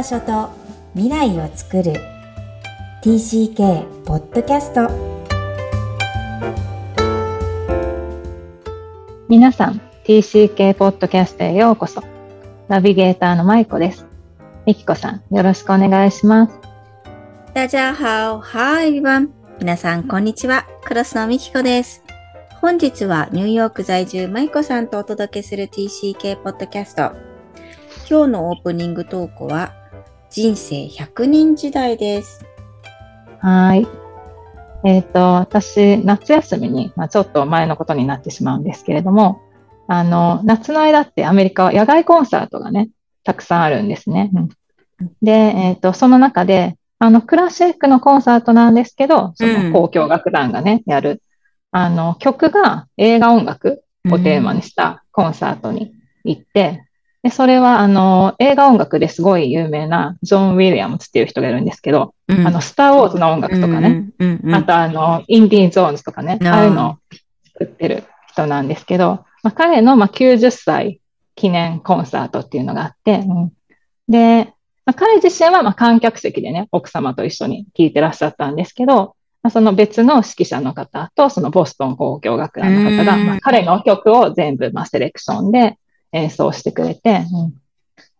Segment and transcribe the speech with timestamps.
[0.00, 0.48] 場所と
[0.94, 1.92] 未来を作る。
[3.02, 4.88] TCK ポッドキャスト
[9.28, 12.02] 皆さん TCK ポッドキャストへようこそ。
[12.68, 14.06] ナビゲーターのまいこです。
[14.64, 16.58] みきこさんよろしくお願いします。
[17.52, 18.40] 大家好。
[18.40, 19.28] Hi everyone
[19.58, 20.66] 皆さんこんにちは。
[20.82, 22.02] クロスのみきこです。
[22.62, 27.12] 本日はニューヨーク在住まいこさんとお届けする TCK ポッドキャスト
[28.08, 29.79] 今日のオープニングトークは
[30.30, 32.44] 人生100年時代です。
[33.40, 33.86] はい。
[34.84, 39.40] えっ、ー、と、私、夏休みに、まあ、ちょっと前のことになってしまうんですけれども、
[39.88, 42.90] あの、夏の間ってアメリカは野外コンサートがね、
[43.24, 44.30] たくさんあるんですね。
[44.32, 44.48] うん、
[45.20, 51.24] で、えっ、ー、と、その中で、あの、クラシックのコンサートなんですけど、その交響楽団がね、うん、やる、
[51.72, 56.84] あの、曲が映画音楽をテーマにしたコンサートに行って、
[57.22, 66.98] で、それは、あの、映画音楽ですごい有名なジョン・ウィリアムズっていう人がいるんですけど、うん、あの、スター・ウォーズの音楽とかね、うんうん、あと、あの、インディー・ゾーンズとかね、ああいうのを
[67.58, 71.00] 作ってる人なんですけど、まあ、彼の、まあ、90歳
[71.34, 73.22] 記念コンサートっていうのがあって、
[74.08, 74.54] で、
[74.86, 85.78] まあ、彼自身は、まあ、観客席でね、奥様と一緒に聴いてらっしゃったんですけど、まあ、その別の指揮者の方と、そのボストン交響楽団の方が、まあ、彼の曲を全部、まあ、セレクションで、
[86.12, 87.54] 演奏してくれて、うん、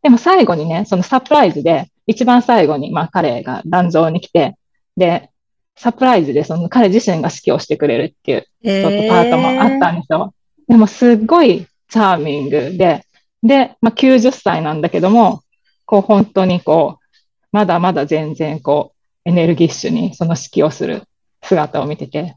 [0.03, 4.57] でも最後にね、そのサプライズで、一番最後に、まあ彼が壇上に来て、
[4.97, 5.31] で、
[5.77, 10.35] サプライズでその彼自身が指揮をしてくれるっていう、ちょっとパートもあったんですよ。
[10.69, 13.05] でもすっごいチャーミングで、
[13.43, 15.43] で、まあ90歳なんだけども、
[15.87, 17.17] こう本当にこう、
[17.53, 21.03] まだまだ全然こう、エネルギッシュにその指揮をする
[21.43, 22.37] 姿を見てて、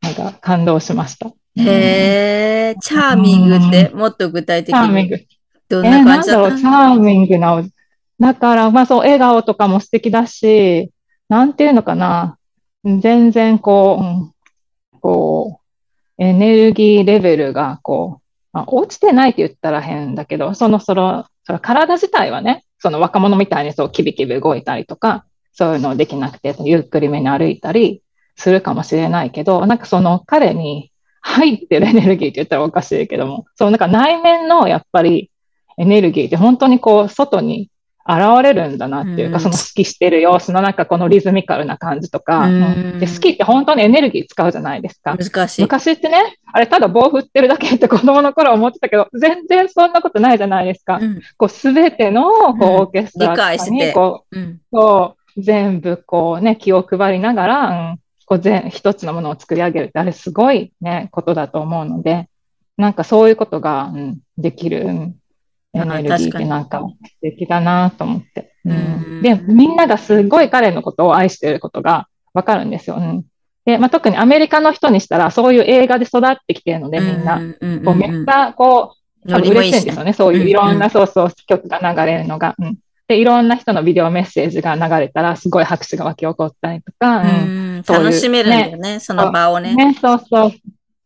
[0.00, 1.32] なんか感動しました。
[1.56, 4.80] へえ、チャーミングってもっと具体的に。
[4.80, 5.20] チャーミング。
[5.68, 7.62] どんな感じだった、えー、なんだろう、チャーミングな。
[8.20, 10.90] だから、まあそう、笑顔とかも素敵だし、
[11.28, 12.38] なんていうのかな。
[12.84, 15.60] 全然こう、うん、こ
[16.18, 28.02] う、エネルギーレベルがこう、まあ、落ちてないって言ったら変だけど、その、その、その体自体はね、その若者みたいにそうキビキビ動いたりとか、そういうのできなくて、ゆっくりめに歩いたり
[28.36, 30.91] するかもしれないけど、なんかその彼に
[31.22, 35.30] 入ってるエネルギーって言ったらおかしいけども、そうなんか内面のやっぱり
[35.78, 37.70] エネルギーって本当にこう外に
[38.04, 45.16] 現れるんだなっていうか、うん、その好きしてる様子のなんかこのリズミカルな感じとか、うん、で好きって本当にエネルギー使うじゃないですか。
[45.16, 45.62] 難しい。
[45.62, 50.98] 昔ってね、あれただ棒振ってるだけって子供の頃思ってたけど、全然そんなことないじゃないですか。
[51.00, 54.36] うん、こうすべてのこうオーケストラにこう、
[54.72, 57.96] こう全部こうね、気を配りながら、
[58.32, 62.30] こう全、一つのものを作り上げるって、あれすごいね、ことだと思うので、
[62.78, 65.16] なんかそういうことが、うん、できる、うん、
[65.74, 68.54] エネルギーってなんか素敵だなと思って。
[68.64, 72.96] うん、で、みんながすごい彼のことを愛していることがわかるんですよ。
[72.96, 73.26] うん、
[73.66, 77.38] で、まあ、特にアメリカの人にしたら、そういう映画で育ってきてるので、みんな、
[77.84, 78.94] こうめっちゃ、こ
[79.26, 80.14] う、嬉しいんですよね。
[80.14, 82.54] そういういろんな、そうそう、曲が流れるのが。
[82.58, 82.78] うん
[83.12, 89.74] で、いろんな人のビデオメッセージが流れたら、すごい拍手が湧き起こったりとか、うん、楽しめるんだよね、その場をね。
[89.74, 90.52] ね、そうそう。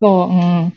[0.01, 0.73] そう、うん。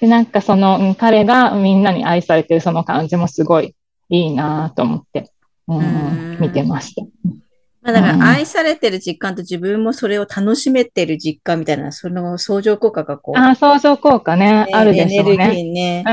[0.00, 3.76] で、なんかその、うん、彼がみんなに愛されてるその感じもすごい
[4.08, 5.30] いいなと思って、
[5.68, 7.02] うん、見てました。
[7.82, 13.38] まあ、だから愛されてる実感と自分もそれを楽しめてる実感みたいな、その相乗効果がこう。
[13.38, 15.34] ああ、相乗効果ね、あるでしょうね。
[15.34, 16.04] エネルギーね。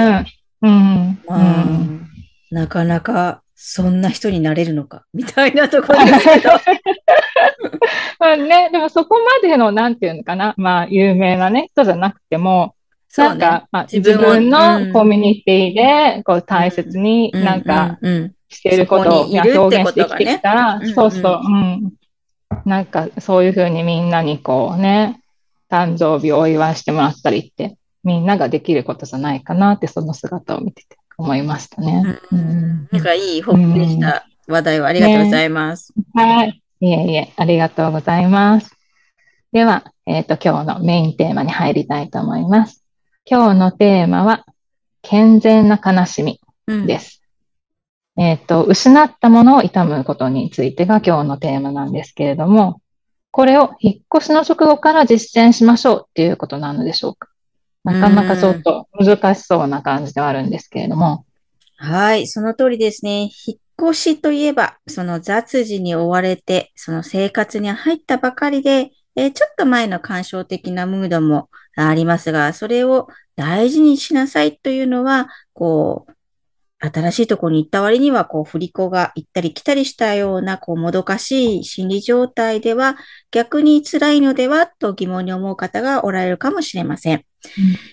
[0.61, 0.69] うん。
[0.69, 1.19] うん。
[1.27, 2.07] うん、
[2.51, 6.49] なかなかそんな人になれるのか、 みたいなところですけど。
[8.19, 12.73] まあね、でもそこまでの、なんていうのかな、まあ、有名なね、人じゃなくても、
[13.15, 17.99] なんか、まあ、自分のコミュニティで、こう、大切になんか、
[18.49, 21.93] していることを表現してきてきたら、そうそう、うん。
[22.65, 25.21] なんか、そういうふうにみんなにこうね、
[25.69, 30.97] 誕生日をお祝いしてもらったりって、みんなができることじゃないかなって、その姿を見てて。
[31.21, 32.19] 思いましたね。
[32.31, 35.93] うん、なんかいいホップでした話題をありがとうございます。
[36.15, 36.61] ね、はい。
[36.79, 38.75] いえいえ、ありがとうございます。
[39.51, 42.83] では、えっ、ー、と、今日のメインテーマに入りたいと思います。
[43.25, 44.45] 今日のテーマは、
[45.03, 46.39] 健全な悲しみ
[46.87, 47.21] です。
[48.17, 52.81] うん、えっ、ー、と、失ったものを痛むことについてが今日のテーマなんですけれども、
[53.29, 57.29] これを引っ越しの直後から実践しましょうっていうことなのでしょうか？
[57.83, 61.25] なかなかちょっと難しそうな感じではあるんですけれども。
[61.77, 63.29] はい、その通りですね。
[63.45, 76.13] 引っ越しといえば、その雑事に追われて、その生活に入ったばかりで、えー、ちょっと前の感傷的なムードもありますが、それを大事にしなさいというのは、こう、
[76.83, 82.97] 新しいところに行った割には、こう、振り子が行ったり来たりしたような、こう、もどかしい心理状態では、
[83.31, 87.25] 逆に辛いのではと疑問に思う方がおられるかもしれません。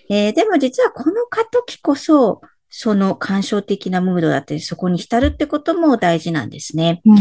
[0.08, 2.40] うん、えー、でも実はこの過渡期こそ、
[2.70, 7.00] その感傷的なムードだったり、そこに浸るってことも大事なんですね。
[7.04, 7.16] うん、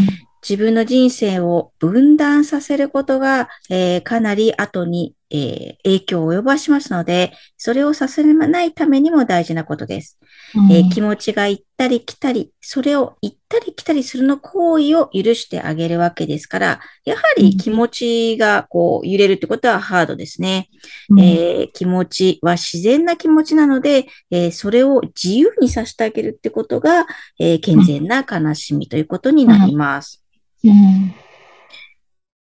[0.47, 10.18] 自分の人生を分断させることが、えー、かなり後に、えー、影響を及ぼしますので、それをさせないためにも大事なことです。
[10.56, 20.69] うん、えー、気持ちが行ったり来たり、それを行ったり来たりするの行為を許してあげるわけですから、やはり気持ちがこう揺れるってことはハードですね。
[21.09, 27.06] うん、えー、気持ちは自然な気持ちなので、えー、それを自由にさせてあげるってことが、
[27.39, 30.24] えー、健全な悲しみということになります。
[30.63, 31.13] うん、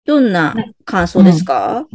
[0.04, 1.86] どんな感想ですか、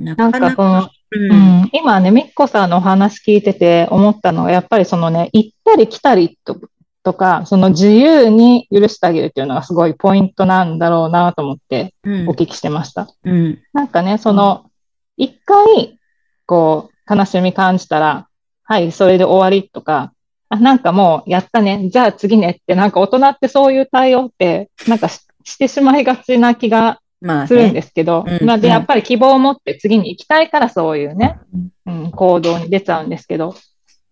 [0.00, 6.60] なかなかうん、今ね、みっこさんのお話聞いてて思ったのは、やっぱりそのね、行ったり来たりと
[7.02, 13.08] とか、その自由に許してあげるっていうのがすごいポイントなんだろうなと思ってお聞きしてました。
[13.24, 14.70] うん、なんかね、その、
[15.16, 15.98] 一回、
[16.46, 18.28] こう、悲しみ感じたら、
[18.64, 20.12] はい、それで終わりとか、
[20.48, 25.24] あ、なんかもうやったね、じゃあ次ねって、なんか大人ってそういう対応って、なんかし
[25.58, 26.99] てしまいがちな気が
[27.46, 31.38] するんですけど、まあ、ねうん、まあ、で、やっぱり希望を持って次に行きたいからそういうね、
[31.86, 33.54] うん、行動に出ちゃうんですけど、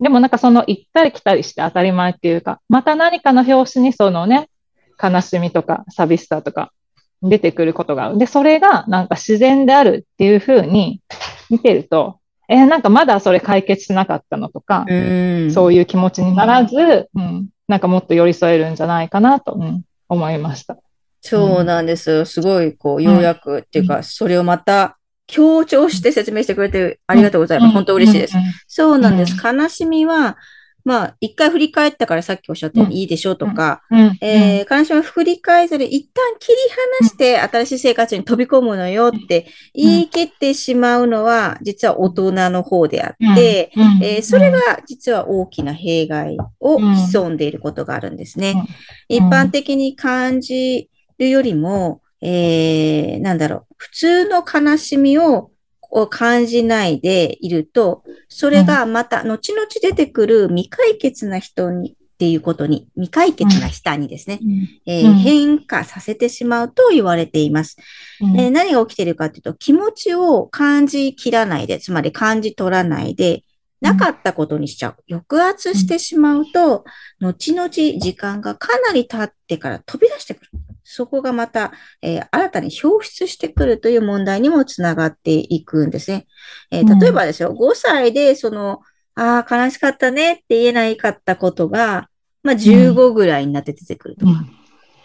[0.00, 4.48] でもなんかその行ったり来たりして当たり前っていうか、また何かの表紙にそのね、
[5.02, 6.72] 悲しみとか寂しさとか
[7.22, 8.18] 出てくることがある。
[8.18, 11.00] で、それがなんか自然であるっていうふうに
[11.50, 20.78] 見てると、えー、なんかまだそれ解決しなかったのとか、うそういう気持ちにならず、うん、なんかもっと寄り添えるんじゃないかなと、うん、思いました。
[21.20, 22.24] そうなんですよ。
[22.24, 27.72] すごい、こう、ようやく、っていうか、それをまた強調して説明してくれてありがとうございます。
[27.72, 28.34] 本当嬉しいです。
[28.66, 29.34] そうなんです。
[29.42, 30.38] 悲しみは、
[30.84, 33.82] まあ、一回振り返ったからさっきおっしゃったようにいいでしょうとか、
[34.22, 36.56] えー、悲しみを振り返ずに一旦切り
[37.02, 43.70] 離して新しい生活に飛び込むのよって言い切ってしまうのは、実は大人の方であって、
[44.02, 48.64] えー、それが実は大きな弊害を潜んでいることがあるんですね。
[49.08, 50.88] 一般的に感じ
[51.18, 55.50] るよりも、えー、なんだろう、普通の悲しみを
[56.10, 67.76] 感じないでいると、それがまた後々出てくる未解決な人に、っていうことに、未解決な人にですね、うん、えー、変化させてしまうと言われています、
[68.20, 73.44] うん、えー、何が起きているかというと、気持ちを感じきらないで、つまり感じ取らないで、
[73.80, 74.96] なかったことにしちゃう。
[75.08, 76.84] 抑圧してしまうと、
[77.20, 80.50] 後々時間がかなり経ってから飛び出してくる。
[80.90, 86.26] そこがまた、えー、新たに表出してくるという問題にもつながっていくんですね。
[86.70, 88.80] えー、例えばですよ、うん、5歳でその、
[89.14, 92.08] ああ、悲しかったねって言えないかったことが、
[92.42, 94.32] まあ15ぐらいになって出てくるとか。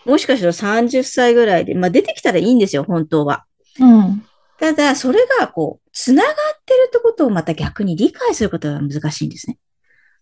[0.05, 3.43] うん、もしかしたら30歳ぐらいで、まあ出てきたらいいんですよ、本当は。
[3.81, 4.25] うん、
[4.59, 6.33] ただ、それがこう、つながっ
[6.65, 9.57] てるってことをまた逆に理解することが難しいんですね。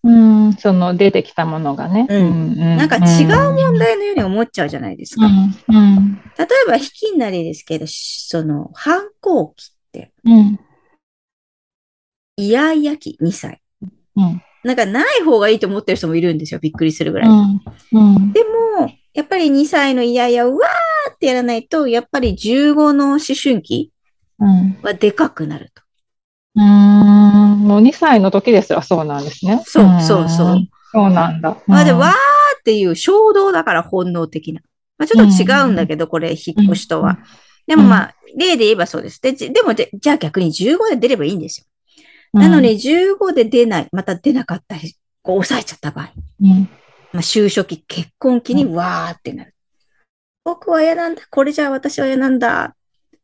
[0.04, 2.08] うん、その出てきたものがね。
[2.10, 2.56] うん。
[2.78, 5.26] なんか違う問題のように思っちゃうじゃないですか。
[5.26, 5.54] うん。
[5.68, 10.60] うん、例えば、引きなりですけど、その、反抗期って、うん。
[12.38, 13.62] イヤイヤ期2歳。
[14.16, 14.42] うん。
[14.64, 16.60] なんかない方がいいと思ってる人もいるんですよ。
[16.60, 17.30] びっくりするぐらい。
[17.30, 17.62] うん。
[17.92, 23.92] うん、でも、やっぱり2歳のイヤイヤをわーってやらないと、やっぱり15の思春期
[24.82, 25.81] はでかくなると。
[26.56, 29.62] うん、もう2歳の時ですよ、そうなんですね。
[29.66, 30.58] そう、そう、そう。
[30.92, 31.58] そうなんだ。
[31.68, 34.62] まあで、わーっていう衝動だから本能的な。
[34.98, 37.20] まあちょっと違うんだけど、これ、引っ越しとは。
[37.68, 39.22] でもまあ、例で言えばそうです。
[39.22, 41.66] で、でもじゃあ逆に15で出ればいいんですよ。
[42.34, 46.12] なのに15で出ない、また出なかったり、こう抑えちゃった場合。
[46.42, 46.70] うん、
[47.14, 49.56] まあ就職期、結婚期にわーってなる。
[50.44, 51.22] 僕は嫌なんだ。
[51.30, 52.76] これじゃあ私は嫌なんだ。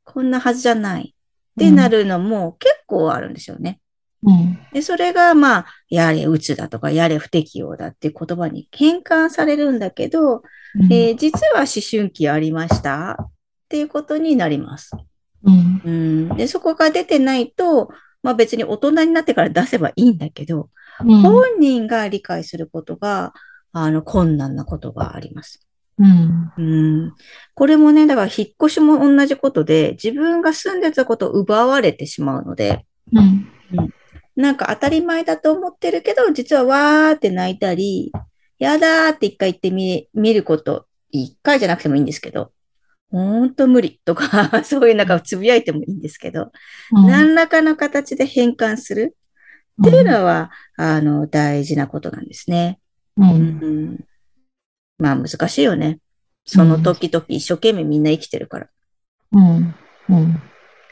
[0.04, 1.16] こんなはずじゃない。
[1.58, 3.80] ってなるのも結構あるんですよね。
[4.24, 13.32] うん、で、それが、まあ、やれうつだとか、やれ不適応だって言葉に変換されるんだけど、うん、えー、実は思春期ありましたっ
[13.70, 14.92] ていうことになります。
[15.44, 15.90] うん、う
[16.34, 17.90] ん、で、そこが出てないと、
[18.24, 23.34] まあ別に大人になってから出せばいいんだけど、本人が理解することが、
[23.72, 25.67] あの、困難なことがあります。
[26.00, 26.62] うん、う
[27.08, 27.14] ん。
[27.56, 33.90] これもね、だから引っ越しも同じことで、自分が住んでたことを奪われてしまうので、うん、うん、
[34.36, 38.12] なんか当たり前だと思ってるけど、実はわーって泣いたり、
[38.60, 42.52] やだーって一回言ってみ、見ること、一回じゃなくてもいいんですけど、
[43.10, 46.52] ほんと無理 とかそういうなんかつぶやいてもいいんですけど、
[46.92, 49.16] うん、何らかの形で変換する
[49.82, 52.80] っていうのは、あの、大事なことなんですね。
[53.18, 53.22] う。
[53.24, 54.06] うんん。
[54.98, 56.00] まあ難しいよね。
[56.46, 58.68] その時々一生懸命みんな生きてるから。
[59.34, 59.76] うん。
[60.10, 60.42] うん。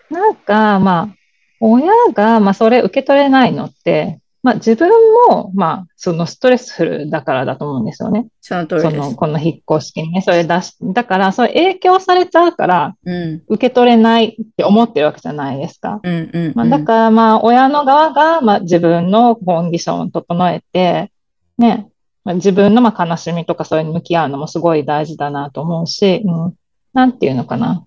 [0.10, 1.16] なんか、まあ、
[1.62, 4.90] 親が、まあ、それ受け取れないのって、まあ、自分
[5.30, 8.28] も、まあ、そのストレスフルだからだと思うんですよね。
[8.42, 9.16] その通りその。
[9.16, 13.42] この引っ越しにね、それ出し、だから、それ影響されちゃうから、うん。
[13.48, 16.00] 受け取れないって思ってるわけじゃないですか。
[16.04, 16.54] うんうん、うん。
[16.54, 21.12] まあ、だから、まあ、親の側が、まあ、自分のコンディションを整えて、
[21.58, 21.88] ね、
[22.26, 26.56] まあ、自分の、まあ、悲しみとかそれに向き合うのもすごい大事だなと思うし、うん、
[26.94, 27.86] なんていうのかな。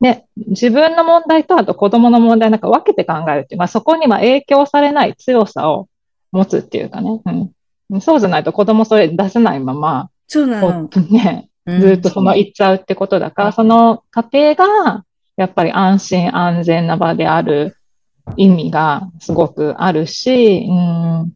[0.00, 5.88] で、自分の問題とあと子供の問題なんか分けて考えるっていう、まあ、そこにまあ影響されない強さを
[6.30, 7.20] 持つっていうかね、
[7.90, 8.00] うん。
[8.00, 10.88] そうじゃないと子供それ出せないまま、そうなの。
[11.10, 15.04] ね、うんずっとその行っちゃうってことだから、その家庭が
[15.36, 17.76] やっぱり安心安全な場である
[18.36, 21.32] 意味がすごくあるし、うん、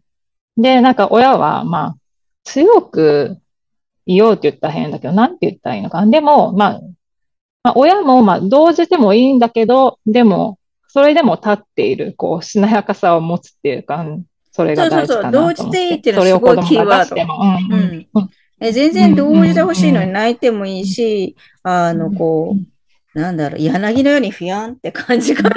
[0.57, 1.97] で、なんか親はまあ
[2.45, 3.39] 強く
[4.07, 6.11] いようって言ったら変だけど、なんて言ったらいいのかな。
[6.11, 6.81] でも、まあ、
[7.63, 10.59] まあ、親もまあ動じてもいいんだけど、でも、
[10.89, 14.25] それでも立っている、こう、しなやかさを持つっていうか、うん
[14.57, 15.57] それが大事かなと思って。
[15.57, 18.31] そうそうそう動じていいっていうのそれをはすごいキーワードうんううんん。
[18.59, 22.57] え全然同時で欲しいのに泣いてもいいし、あの、こ
[23.15, 25.51] う、なんだろう、柳のようにふやんって感じかな。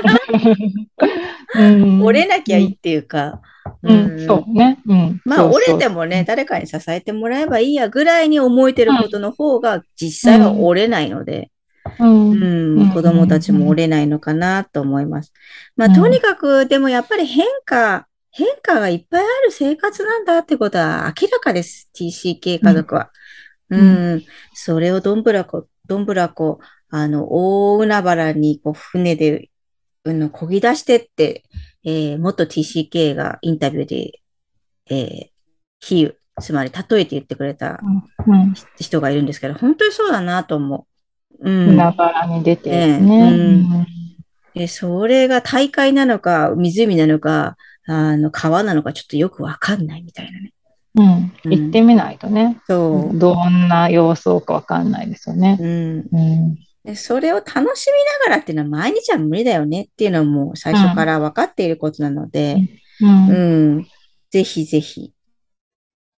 [1.56, 3.42] うん 折れなきゃいいっていうか、
[3.84, 4.80] うん、そうね。
[4.86, 5.22] うん。
[5.26, 11.52] まあ、折れてもね、誰かに支えてもらえばいいやぐらいに思えてることの方が、実際は折れないので、
[12.00, 12.92] うん。
[12.92, 15.34] 子供たちも折れないのかなと思います。
[15.76, 21.90] まあ、うんとにかく、でもやっぱり変化、変化がいっぱいある生活なんだってことは明らかです。
[21.96, 23.10] TCK 家族は。
[23.70, 24.24] ううんん、
[24.54, 26.60] それをどんぶらこ、どんぶらこ、
[26.90, 29.50] あの、大海原にこう船で、
[30.06, 31.44] うん、漕ぎ出してって、
[31.86, 34.20] えー、元 TCK がインタビューで、
[34.90, 35.28] えー、
[35.80, 37.80] 比喩、つまり例えて言ってくれた
[38.28, 38.54] うん。
[38.78, 40.88] 人がいるんですけど、本当にそうだなと思
[41.40, 41.50] う。
[41.50, 41.70] うん。
[41.70, 43.88] 海原に出てるええね。
[44.54, 47.56] で、それが大海なのか、湖なのか、
[47.88, 50.54] あの、川なのか、ちょっとよくわかんないみたいなね。
[50.96, 51.32] うん。
[51.46, 52.60] うん行ってみないとね。
[52.68, 55.64] そどんな様相かわかんないですよねう。。
[55.64, 56.08] うん。
[56.12, 56.58] うん。
[56.84, 62.56] でそれを楽しみながらっていうのは毎日は無理だよねっていうのはもう最初から分かっていることなので、
[63.02, 63.06] う。
[63.06, 63.88] うんん。
[64.30, 65.14] ぜひぜひ、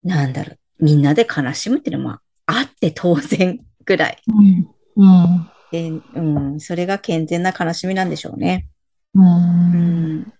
[0.02, 4.18] なんだろう、みんなで悲しむっていうのもあって当然ぐらい。
[4.26, 4.68] うん。
[4.96, 5.50] うん。
[5.70, 8.68] でうん、それが健全な悲しみなんでしょうね。
[9.14, 9.20] う。
[9.20, 9.26] うん
[10.20, 10.32] ん。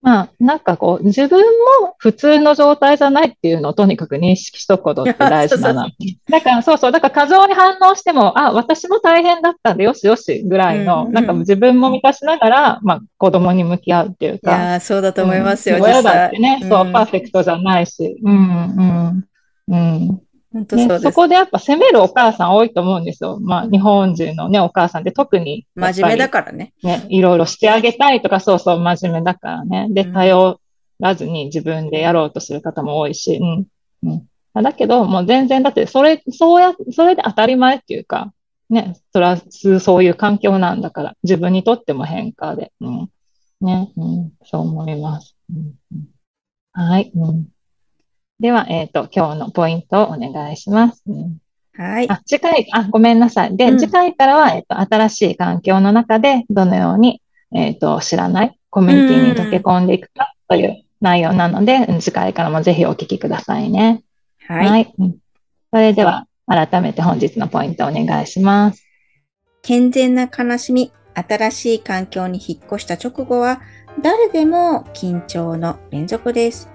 [0.00, 5.88] まあ、なんかこう、自分も普通の状態じゃないっていうのをとにかく認識しとくことって大事だな。
[6.30, 14.52] だから、そうそう、だから過剰に反応しても、あ、私も大変だったんで、よしよしぐらいの、うんなんか自分も満たしながら、まあ、子供に向き合うっていういか。
[14.52, 16.68] やーそうだと思いますよ、うん実親だってね、際。
[16.68, 18.20] そう、んパーフェクトじゃないし。
[18.22, 19.24] うん、
[19.66, 20.20] うん、うん。
[20.52, 21.02] 本当そうね、です。
[21.02, 23.38] そこでやっぱ責めるお母さん多いと思うんですよ。
[23.40, 26.72] まあ、日本人のね、お母さんって特に、真面目だからね。
[26.82, 29.88] ね、いろいろしてあげたいとか、そうそう、真面目だからね。
[29.90, 30.60] で、うん頼
[31.00, 33.66] らずに自分でやろうとする方も多いし、うん。
[34.02, 34.62] うん。
[34.62, 38.32] だけど、もう全然、だって、それ、そうや、それで当たり前っていうか、
[38.70, 39.38] ね、それは
[39.80, 43.10] そういう環境なんだから、自分にとっても変化で、うん。
[43.60, 45.36] ね、うん、そう思います。
[45.50, 46.08] うんうん、
[46.72, 47.48] はい、うん。
[48.40, 51.02] では、えっ、と、今日のポイントをお願いします。
[51.06, 51.38] うん
[51.78, 52.10] はい。
[52.10, 53.56] あ、次回、あ、ごめんなさい。
[53.56, 57.22] で、うん次回からは、えっと、新しい環境の中で、どのように、
[57.54, 64.02] えっと、知らないコミュニティに溶け込んでいくかという内容なので、うん次回からもぜひお聞きくださいね。
[64.46, 64.92] はい。
[64.98, 65.16] うん
[65.70, 68.84] それでは、改めて本日のポイントお願いします。
[69.62, 73.60] 健全な悲しみ、新しい環境に引っ越した直後は、
[74.02, 76.68] 誰でも緊張の連続です。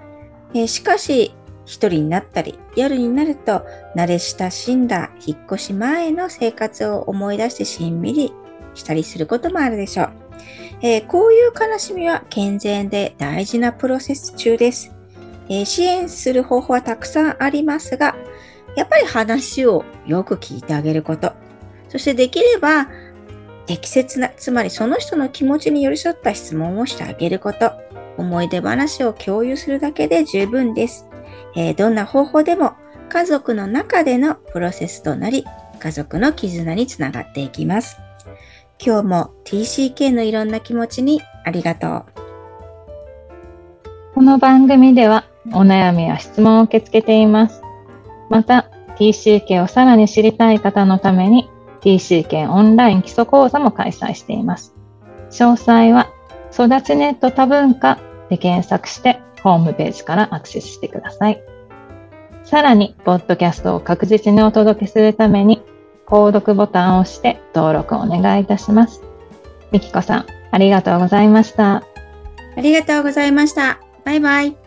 [0.54, 3.64] えーしかし、一人になったり、夜になると、
[3.96, 8.32] 慣れ親しんだ引っ越し前の生活を思い出してしんみり
[8.74, 10.12] したりすることもあるでしょう。
[10.82, 14.92] えーこういう悲しみは健全で大事なプロセス中です。
[15.48, 18.14] えー支援する方法はたくさんありますが、
[18.76, 21.32] やっぱり話をよく聞いてあげること。
[21.88, 22.88] そしてできれば、
[23.66, 27.72] 適切な、つまりその人の気持ちに寄り添った質問をしてあげること。
[28.16, 31.06] 思い出話を共有するだけで十分です。
[31.56, 32.74] えーどんな方法でも
[33.08, 35.44] 家族の中でのプロセスとなり、
[35.78, 37.98] 家族の絆につながっていきます。
[38.84, 42.04] 今日も TCK のいろんな気持ちにありがとう。
[44.14, 47.62] この番組では、お悩みや質問を受け付けています。
[48.30, 51.48] また、TCK をさらに知りたい方のために、
[51.82, 54.74] TCK オンライン基礎講座も開催しています。
[55.30, 56.08] 詳細は、
[56.52, 57.98] 育ちネット多文化
[58.30, 61.40] で検索して、ホームページからアクセスしてください。
[62.42, 65.62] さらに、ポッドキャストを確実にお届けするために、
[66.06, 69.02] 購読ボタンを押して登録をお願いいたします。
[69.70, 71.84] みきこさん、ありがとうございました。
[72.56, 73.80] ありがとうございました。
[74.04, 74.63] バイバイ。